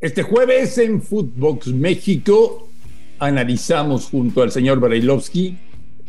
[0.00, 2.70] Este jueves en Footbox México
[3.18, 5.58] analizamos junto al señor Brailovsky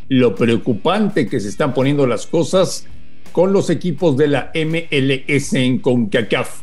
[0.07, 2.87] lo preocupante que se están poniendo las cosas
[3.33, 6.61] con los equipos de la MLS en CONCACAF.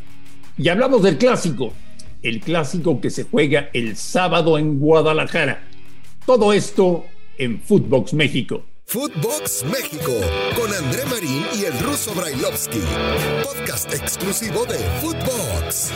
[0.57, 1.71] Y hablamos del clásico,
[2.23, 5.67] el clásico que se juega el sábado en Guadalajara.
[6.25, 7.05] Todo esto
[7.37, 8.65] en Footbox México.
[8.85, 10.13] Footbox México
[10.55, 12.81] con André Marín y el ruso Brailovsky.
[13.43, 15.91] Podcast exclusivo de Footbox.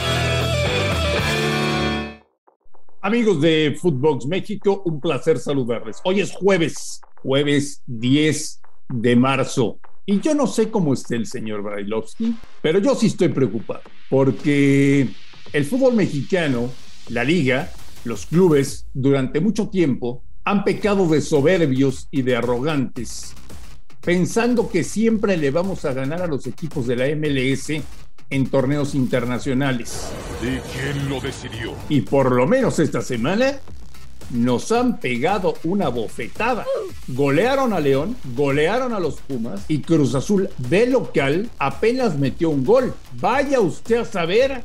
[3.02, 5.98] Amigos de Footbox México, un placer saludarles.
[6.06, 9.78] Hoy es jueves, jueves 10 de marzo.
[10.06, 15.10] Y yo no sé cómo esté el señor Brailovsky, pero yo sí estoy preocupado, porque
[15.52, 16.70] el fútbol mexicano,
[17.10, 17.72] la liga,
[18.06, 23.34] los clubes, durante mucho tiempo han pecado de soberbios y de arrogantes,
[24.02, 27.84] pensando que siempre le vamos a ganar a los equipos de la MLS
[28.34, 30.08] en torneos internacionales.
[30.42, 31.76] ¿Y quién lo decidió?
[31.88, 33.60] Y por lo menos esta semana
[34.32, 36.66] nos han pegado una bofetada.
[37.10, 42.66] Golearon a León, golearon a los Pumas y Cruz Azul de local apenas metió un
[42.66, 42.96] gol.
[43.20, 44.64] Vaya usted a saber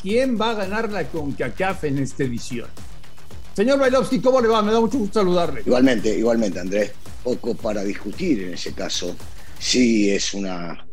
[0.00, 2.68] quién va a ganar la CONCACAF en esta edición.
[3.54, 4.62] Señor Bailovsky, ¿cómo le va?
[4.62, 5.62] Me da mucho gusto saludarle.
[5.66, 6.92] Igualmente, igualmente, Andrés.
[7.22, 9.14] Poco para discutir en ese caso.
[9.58, 10.85] Sí, es una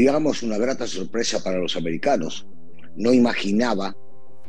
[0.00, 2.46] digamos, una grata sorpresa para los americanos.
[2.96, 3.96] No imaginaba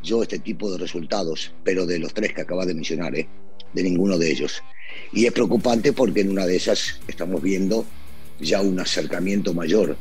[0.01, 3.27] yo este tipo de resultados, pero de los tres que acaba de mencionar, ¿eh?
[3.71, 4.63] de ninguno de ellos.
[5.13, 7.85] Y es preocupante porque en una de esas estamos viendo
[8.39, 9.95] ya un acercamiento mayor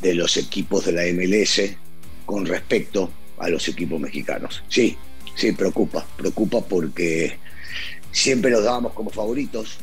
[0.00, 1.76] de los equipos de la MLS
[2.26, 4.64] con respecto a los equipos mexicanos.
[4.68, 4.96] Sí,
[5.36, 7.38] sí, preocupa, preocupa porque
[8.10, 9.78] siempre los dábamos como favoritos,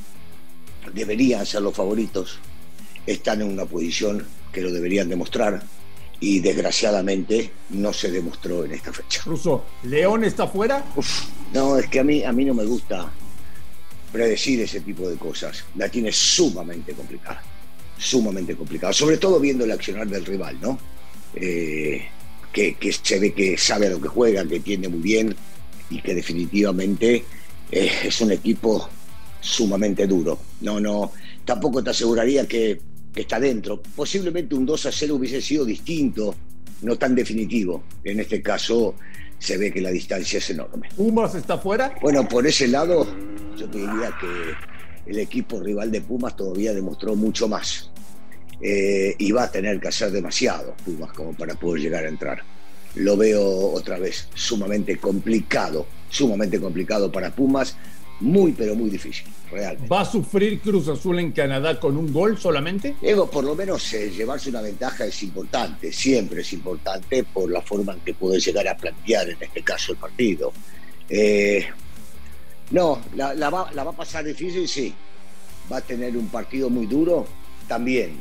[0.93, 2.39] deberían ser los favoritos,
[3.05, 5.61] están en una posición que lo deberían demostrar
[6.19, 9.21] y desgraciadamente no se demostró en esta fecha.
[9.25, 10.83] Ruso, ¿León está fuera?
[11.53, 13.09] no, es que a mí, a mí no me gusta
[14.11, 15.63] predecir ese tipo de cosas.
[15.75, 17.41] La tiene sumamente complicada,
[17.97, 20.79] sumamente complicada, sobre todo viendo el accionar del rival, ¿no?
[21.35, 22.05] Eh,
[22.51, 25.35] que, que, se ve que sabe a lo que juega, que tiene muy bien
[25.89, 27.23] y que definitivamente
[27.71, 28.89] eh, es un equipo
[29.39, 30.39] sumamente duro.
[30.61, 31.11] No, no,
[31.45, 32.81] tampoco te aseguraría que
[33.13, 33.81] que está dentro.
[33.81, 36.35] Posiblemente un 2 a 0 hubiese sido distinto,
[36.81, 37.83] no tan definitivo.
[38.03, 38.95] En este caso
[39.37, 40.89] se ve que la distancia es enorme.
[40.95, 41.95] ¿Pumas está fuera?
[42.01, 43.07] Bueno, por ese lado,
[43.57, 47.89] yo te diría que el equipo rival de Pumas todavía demostró mucho más.
[48.61, 52.43] Eh, y va a tener que hacer demasiado Pumas como para poder llegar a entrar.
[52.95, 53.41] Lo veo
[53.71, 57.77] otra vez sumamente complicado, sumamente complicado para Pumas,
[58.19, 59.87] muy, pero muy difícil, realmente.
[59.87, 62.95] ¿Va a sufrir Cruz Azul en Canadá con un gol solamente?
[63.01, 67.61] Digo, por lo menos eh, llevarse una ventaja es importante, siempre es importante por la
[67.61, 70.51] forma en que puede llegar a plantear en este caso el partido.
[71.09, 71.65] Eh,
[72.71, 74.93] no, la, va, a pasar difícil, sí.
[75.71, 77.25] Va a tener un partido muy duro,
[77.67, 78.19] también.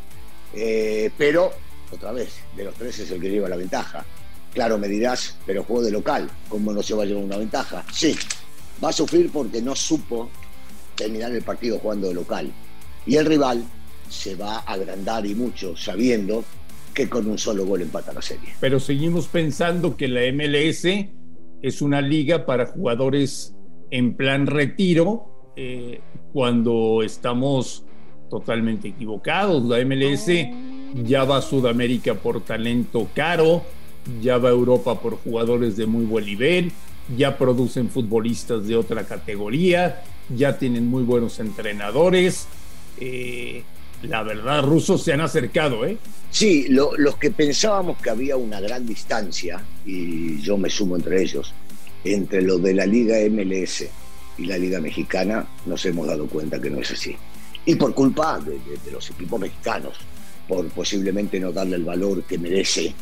[0.55, 1.53] Eh, pero,
[1.91, 4.05] otra vez, de los tres es el que lleva la ventaja.
[4.55, 7.85] Claro, me dirás, pero juego de local, ¿cómo no se va a llevar una ventaja?
[7.93, 8.17] Sí,
[8.83, 10.29] va a sufrir porque no supo
[10.95, 12.53] terminar el partido jugando de local.
[13.07, 13.65] Y el rival
[14.09, 16.45] se va a agrandar y mucho sabiendo
[16.95, 18.51] que con un solo gol empata la serie.
[18.61, 20.85] Pero seguimos pensando que la MLS
[21.63, 23.55] es una liga para jugadores
[23.91, 26.01] en plan retiro eh,
[26.33, 27.85] cuando estamos
[28.29, 29.65] totalmente equivocados.
[29.65, 30.31] La MLS
[31.05, 33.63] ya va a Sudamérica por talento caro,
[34.21, 36.73] ya va a Europa por jugadores de muy buen nivel
[37.17, 40.03] ya producen futbolistas de otra categoría,
[40.35, 42.47] ya tienen muy buenos entrenadores.
[43.01, 43.63] Eh,
[44.03, 45.99] la verdad, rusos se han acercado, ¿eh?
[46.31, 51.53] Sí, los que pensábamos que había una gran distancia, y yo me sumo entre ellos,
[52.05, 53.87] entre lo de la Liga MLS
[54.37, 57.17] y la Liga Mexicana, nos hemos dado cuenta que no es así.
[57.65, 59.95] Y por culpa de los equipos mexicanos,
[60.47, 62.95] por posiblemente no darle el valor que merece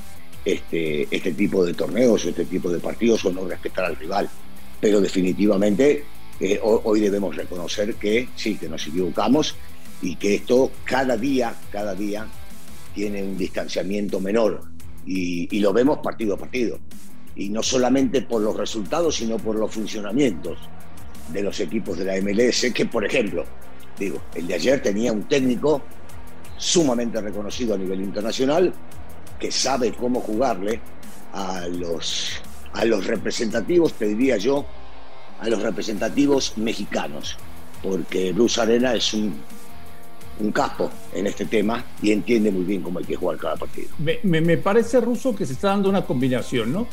[0.47, 4.31] este, este tipo de torneos, este tipo de partidos o no respetar al rival.
[4.81, 6.05] Pero definitivamente
[6.39, 9.57] eh, hoy debemos reconocer que sí, que nos equivocamos
[10.01, 12.27] y que esto cada día, cada día
[12.95, 14.63] tiene un distanciamiento menor
[15.05, 16.79] y, y, lo vemos partido a partido.
[17.35, 20.59] Y no solamente por los resultados, sino por los funcionamientos
[21.33, 23.45] de los equipos de la MLS, que por ejemplo,
[23.99, 25.83] digo, el de ayer tenía un técnico
[26.57, 28.73] sumamente reconocido a nivel internacional,
[29.39, 30.81] que sabe cómo jugarle
[31.33, 32.41] a los,
[32.73, 34.65] a los representativos, te diría yo,
[35.41, 37.37] a los representativos mexicanos,
[37.83, 39.35] porque Bruce Arena es un,
[40.41, 43.89] un capo en este tema y entiende muy bien cómo hay que jugar cada partido.
[43.99, 46.87] Me, me, parece, Ruso, que se está dando una combinación, ¿no?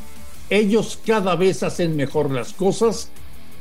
[0.49, 3.09] Ellos cada vez hacen mejor las cosas,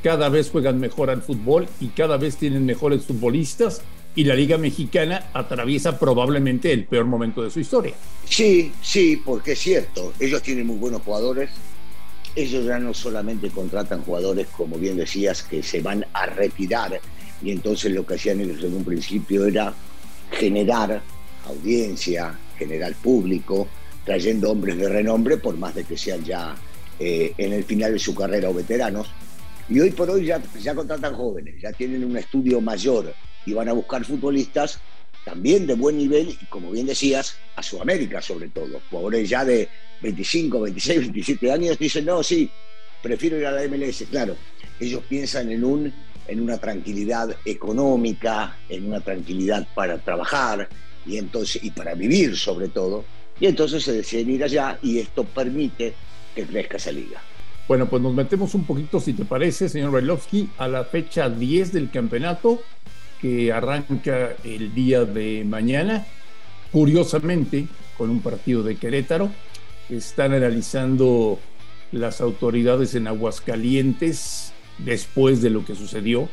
[0.03, 3.81] cada vez juegan mejor al fútbol y cada vez tienen mejores futbolistas
[4.15, 7.93] y la Liga Mexicana atraviesa probablemente el peor momento de su historia.
[8.25, 11.49] Sí, sí, porque es cierto, ellos tienen muy buenos jugadores,
[12.35, 16.99] ellos ya no solamente contratan jugadores, como bien decías, que se van a retirar,
[17.41, 19.73] y entonces lo que hacían ellos en un principio era
[20.31, 21.01] generar
[21.47, 23.67] audiencia, generar público,
[24.05, 26.55] trayendo hombres de renombre, por más de que sean ya
[26.99, 29.09] eh, en el final de su carrera o veteranos.
[29.69, 33.13] Y hoy por hoy ya, ya contratan jóvenes, ya tienen un estudio mayor
[33.45, 34.79] y van a buscar futbolistas
[35.23, 38.81] también de buen nivel como bien decías, a Sudamérica sobre todo.
[38.89, 39.69] Jugadores ya de
[40.01, 42.49] 25, 26, 27 años dicen, no, sí,
[43.01, 44.03] prefiero ir a la MLS.
[44.09, 44.35] Claro,
[44.79, 45.93] ellos piensan en, un,
[46.27, 50.67] en una tranquilidad económica, en una tranquilidad para trabajar
[51.05, 53.05] y, entonces, y para vivir sobre todo.
[53.39, 55.93] Y entonces se deciden ir allá y esto permite
[56.35, 57.21] que crezca esa liga.
[57.67, 61.71] Bueno, pues nos metemos un poquito, si te parece, señor Bailovsky, a la fecha 10
[61.71, 62.61] del campeonato
[63.23, 66.05] que arranca el día de mañana.
[66.73, 67.67] Curiosamente,
[67.97, 69.31] con un partido de Querétaro,
[69.89, 71.39] están analizando
[71.93, 76.27] las autoridades en Aguascalientes después de lo que sucedió,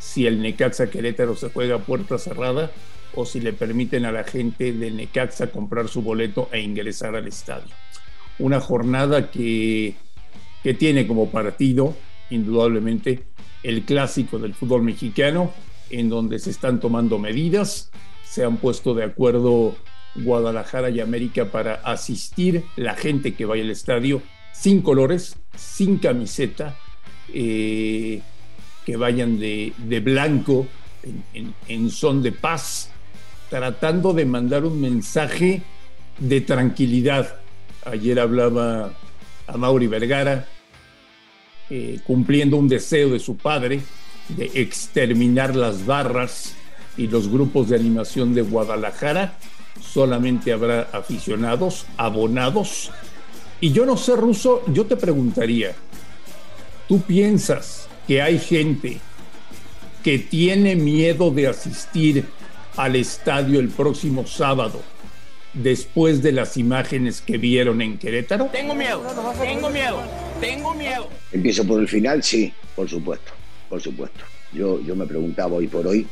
[0.00, 2.72] si el Necaxa Querétaro se juega a puerta cerrada
[3.14, 7.28] o si le permiten a la gente de Necaxa comprar su boleto e ingresar al
[7.28, 7.72] estadio.
[8.40, 9.94] Una jornada que,
[10.64, 11.94] que tiene como partido,
[12.30, 13.22] indudablemente,
[13.62, 15.52] el clásico del fútbol mexicano,
[15.92, 17.90] en donde se están tomando medidas.
[18.24, 19.76] Se han puesto de acuerdo
[20.16, 24.22] Guadalajara y América para asistir la gente que vaya al estadio
[24.52, 26.76] sin colores, sin camiseta,
[27.32, 28.20] eh,
[28.84, 29.72] que vayan de,
[30.04, 30.66] blanco
[31.68, 32.90] en, son de paz,
[33.48, 35.62] tratando de mandar un mensaje
[36.18, 37.36] de tranquilidad.
[37.84, 38.92] Ayer hablaba
[39.46, 40.46] a Mauri Vergara,
[41.70, 43.80] eh, cumpliendo un deseo de su padre,
[44.28, 46.54] de exterminar las barras
[46.96, 49.38] y los grupos de animación de Guadalajara.
[49.80, 52.90] Solamente habrá aficionados, abonados.
[53.60, 55.74] Y yo no sé, Ruso, yo te preguntaría,
[56.88, 58.98] ¿tú piensas que hay gente
[60.02, 62.24] que tiene miedo de asistir
[62.76, 64.82] al estadio el próximo sábado
[65.54, 68.46] después de las imágenes que vieron en Querétaro?
[68.46, 69.02] Tengo miedo,
[69.40, 70.00] tengo miedo,
[70.40, 71.08] tengo miedo.
[71.30, 73.32] Empiezo por el final, sí, por supuesto
[73.72, 74.26] por supuesto.
[74.52, 76.06] Yo, yo me preguntaba hoy por hoy,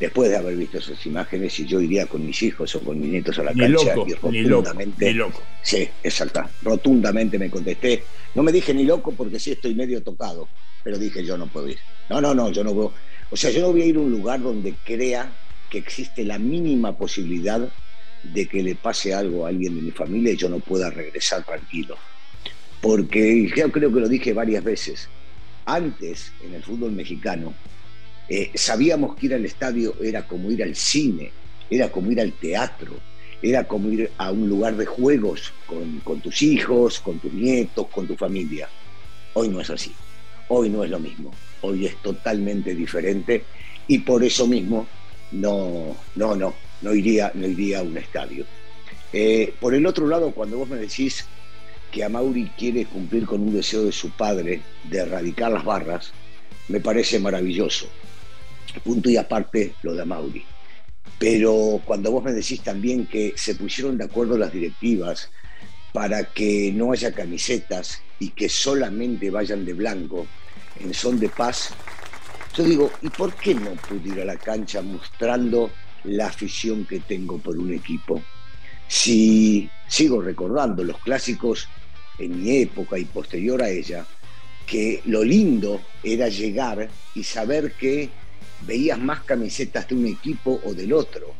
[0.00, 3.12] después de haber visto esas imágenes, si yo iría con mis hijos o con mis
[3.12, 3.94] nietos a la ni cancha.
[3.94, 6.42] Loco, y rotundamente, ni loco, Sí, exacto.
[6.62, 8.02] Rotundamente me contesté.
[8.34, 10.50] No me dije ni loco porque sí estoy medio tocado,
[10.82, 11.78] pero dije yo no puedo ir.
[12.08, 12.88] No, no, no, yo no voy.
[13.30, 15.32] O sea, yo no voy a ir a un lugar donde crea
[15.68, 17.72] que existe la mínima posibilidad
[18.24, 21.44] de que le pase algo a alguien de mi familia y yo no pueda regresar
[21.44, 21.96] tranquilo.
[22.82, 25.08] Porque yo creo que lo dije varias veces
[25.74, 27.54] antes, en el fútbol mexicano,
[28.28, 31.32] eh, sabíamos que ir al estadio era como ir al cine,
[31.68, 32.94] era como ir al teatro,
[33.42, 38.06] era como ir a un lugar de juegos con, tus hijos, con tus nietos, con
[38.06, 38.68] tu familia.
[39.34, 39.92] Hoy no es así,
[40.48, 41.30] hoy no es lo mismo,
[41.62, 43.44] hoy es totalmente diferente
[43.88, 44.86] y por eso mismo
[45.32, 48.44] no, no, no, no iría, no iría a un estadio.
[49.12, 51.26] Eh, por el otro lado, cuando vos me decís
[51.90, 56.12] que Amauri quiere cumplir con un deseo de su padre de erradicar las barras,
[56.68, 57.86] me parece maravilloso.
[58.84, 60.44] Punto y aparte lo de Amauri.
[61.18, 65.30] Pero cuando vos me decís también que se pusieron de acuerdo las directivas
[65.92, 70.26] para que no haya camisetas y que solamente vayan de blanco
[70.78, 71.70] en son de paz,
[72.56, 75.70] yo digo, ¿y por qué no pude ir a la cancha mostrando
[76.04, 78.22] la afición que tengo por un equipo?
[78.88, 81.68] Si sigo recordando los clásicos
[82.20, 84.06] en mi época y posterior a ella,
[84.66, 88.08] que lo lindo era llegar y saber que
[88.66, 91.34] veías más camisetas de un equipo o del otro,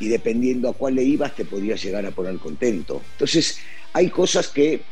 [0.00, 3.00] y dependiendo a cuál le ibas te podías llegar a poner contento.
[3.12, 3.58] Entonces,
[3.92, 4.82] hay cosas que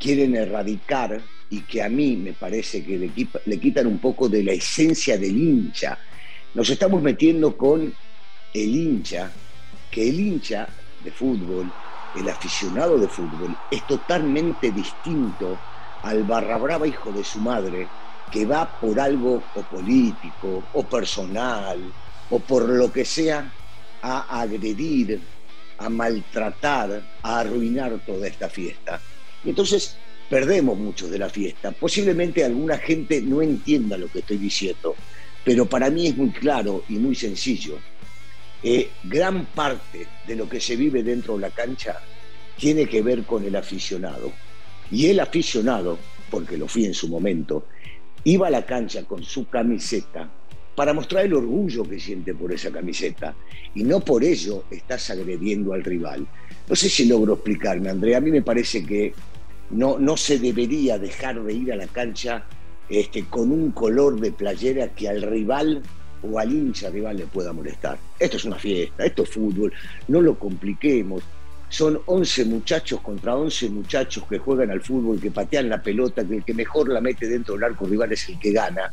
[0.00, 3.10] quieren erradicar y que a mí me parece que le,
[3.44, 5.98] le quitan un poco de la esencia del hincha.
[6.54, 7.94] Nos estamos metiendo con
[8.54, 9.30] el hincha,
[9.90, 10.66] que el hincha
[11.04, 11.70] de fútbol
[12.16, 15.58] el aficionado de fútbol es totalmente distinto
[16.02, 17.88] al barra brava hijo de su madre
[18.30, 21.78] que va por algo o político o personal
[22.30, 23.52] o por lo que sea
[24.00, 25.20] a agredir,
[25.78, 29.00] a maltratar, a arruinar toda esta fiesta.
[29.44, 29.96] Y entonces
[30.28, 31.72] perdemos mucho de la fiesta.
[31.72, 34.94] Posiblemente alguna gente no entienda lo que estoy diciendo,
[35.44, 37.78] pero para mí es muy claro y muy sencillo.
[38.62, 41.98] Eh, gran parte de lo que se vive dentro de la cancha
[42.56, 44.32] tiene que ver con el aficionado.
[44.90, 45.98] Y el aficionado,
[46.30, 47.66] porque lo fui en su momento,
[48.24, 50.30] iba a la cancha con su camiseta
[50.76, 53.34] para mostrar el orgullo que siente por esa camiseta.
[53.74, 56.26] Y no por ello estás agrediendo al rival.
[56.68, 58.18] No sé si logro explicarme, Andrea.
[58.18, 59.12] A mí me parece que
[59.70, 62.44] no, no se debería dejar de ir a la cancha
[62.88, 65.82] este, con un color de playera que al rival
[66.22, 67.98] o al hincha rival le pueda molestar.
[68.18, 69.72] Esto es una fiesta, esto es fútbol,
[70.08, 71.22] no lo compliquemos.
[71.68, 76.36] Son 11 muchachos contra 11 muchachos que juegan al fútbol, que patean la pelota, que
[76.36, 78.92] el que mejor la mete dentro del arco rival es el que gana.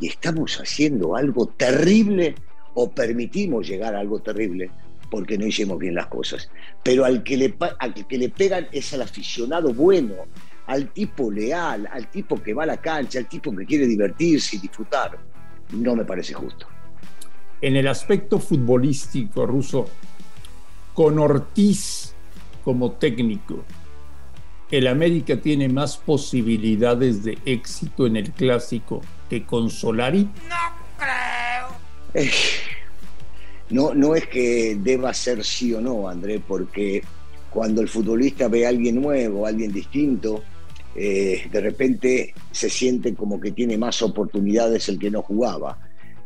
[0.00, 2.34] Y estamos haciendo algo terrible
[2.74, 4.70] o permitimos llegar a algo terrible
[5.10, 6.50] porque no hicimos bien las cosas.
[6.82, 10.14] Pero al que le, al que le pegan es al aficionado bueno,
[10.66, 14.56] al tipo leal, al tipo que va a la cancha, al tipo que quiere divertirse
[14.56, 15.16] y disfrutar.
[15.70, 16.66] No me parece justo.
[17.60, 19.88] En el aspecto futbolístico ruso,
[20.92, 22.14] con Ortiz
[22.62, 23.64] como técnico,
[24.70, 30.24] ¿el América tiene más posibilidades de éxito en el clásico que con Solari?
[30.48, 30.56] No
[30.98, 32.24] creo.
[32.24, 32.30] Eh,
[33.70, 37.02] no, no es que deba ser sí o no, André, porque
[37.50, 40.42] cuando el futbolista ve a alguien nuevo, a alguien distinto,
[40.94, 45.78] eh, de repente se siente como que tiene más oportunidades el que no jugaba.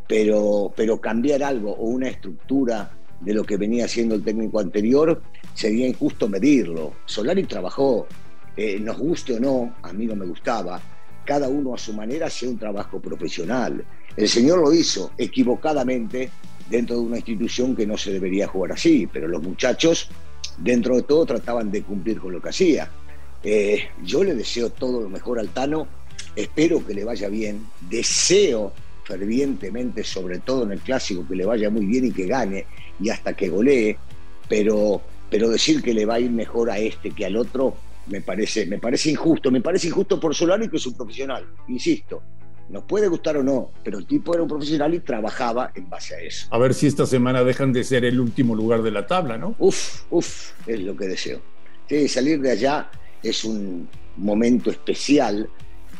[0.06, 5.22] Pero, pero cambiar algo o una estructura de lo que venía haciendo el técnico anterior
[5.54, 6.94] sería injusto medirlo.
[7.04, 8.06] Solari trabajó,
[8.56, 10.80] eh, nos guste o no, a mí no me gustaba,
[11.24, 13.84] cada uno a su manera hacía un trabajo profesional.
[14.16, 16.30] El señor lo hizo equivocadamente
[16.70, 20.08] dentro de una institución que no se debería jugar así, pero los muchachos,
[20.56, 22.90] dentro de todo, trataban de cumplir con lo que hacía.
[23.42, 25.86] Eh, yo le deseo todo lo mejor al Tano,
[26.34, 28.72] espero que le vaya bien, deseo
[29.04, 32.66] fervientemente, sobre todo en el clásico, que le vaya muy bien y que gane
[33.00, 33.96] y hasta que golee,
[34.48, 37.74] pero, pero decir que le va a ir mejor a este que al otro
[38.08, 42.22] me parece, me parece injusto, me parece injusto por Solari que es un profesional, insisto,
[42.68, 46.14] nos puede gustar o no, pero el tipo era un profesional y trabajaba en base
[46.14, 46.46] a eso.
[46.50, 49.54] A ver si esta semana dejan de ser el último lugar de la tabla, ¿no?
[49.58, 51.40] Uf, uf, es lo que deseo.
[51.88, 52.90] Sí, salir de allá
[53.22, 55.48] es un momento especial,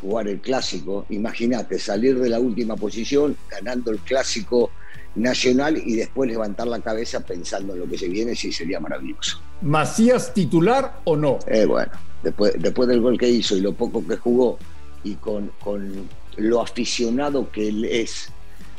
[0.01, 1.05] jugar el clásico.
[1.09, 4.71] Imagínate, salir de la última posición, ganando el clásico
[5.15, 9.41] nacional y después levantar la cabeza pensando en lo que se viene, sí sería maravilloso.
[9.61, 11.39] ¿Macías titular o no?
[11.47, 11.91] Eh, bueno,
[12.23, 14.57] después, después del gol que hizo y lo poco que jugó
[15.03, 16.07] y con, con
[16.37, 18.31] lo aficionado que él es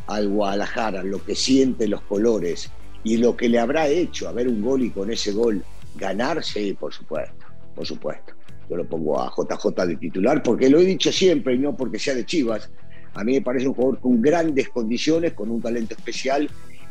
[0.06, 2.70] al Guadalajara, lo que siente los colores
[3.04, 5.64] y lo que le habrá hecho a ver un gol y con ese gol
[5.96, 7.39] ganar, sí, por supuesto,
[7.74, 8.34] por supuesto.
[8.68, 11.98] Yo lo pongo a JJ de titular porque lo he dicho siempre y no porque
[11.98, 12.70] sea de Chivas.
[13.14, 16.48] A mí me parece un jugador con grandes condiciones, con un talento especial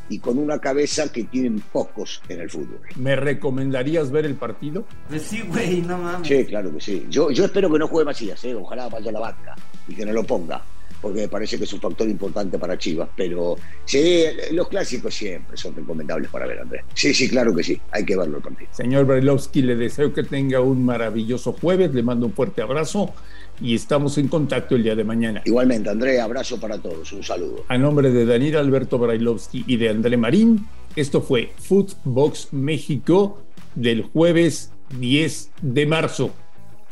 [0.10, 2.82] y con una cabeza que tienen pocos en el fútbol.
[2.96, 4.84] ¿Me recomendarías ver el partido?
[5.08, 6.28] Pues sí, güey, no mames.
[6.28, 7.06] Sí, claro que sí.
[7.10, 8.56] Yo, yo espero que no juegue Macías, ¿eh?
[8.56, 9.56] ojalá vaya a la banca
[9.88, 10.62] y que no lo ponga,
[11.02, 13.10] porque me parece que es un factor importante para Chivas.
[13.16, 16.84] Pero sí, los clásicos siempre son recomendables para ver, Andrés.
[16.94, 18.70] Sí, sí, claro que sí, hay que verlo el partido.
[18.74, 23.14] Señor Brailovsky, le deseo que tenga un maravilloso jueves, le mando un fuerte abrazo
[23.62, 25.42] y estamos en contacto el día de mañana.
[25.46, 27.66] Igualmente, André, abrazo para todos, un saludo.
[27.68, 30.66] A nombre de Daniel Alberto Brailovsky y de André Marín,
[30.96, 33.42] esto fue Footbox México
[33.76, 36.32] del jueves 10 de marzo.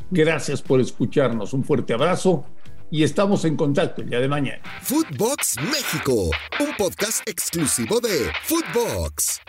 [0.10, 2.46] Gracias por escucharnos, un fuerte abrazo
[2.90, 4.62] y estamos en contacto el día de mañana.
[4.82, 9.42] Footbox México, un podcast exclusivo de Footbox.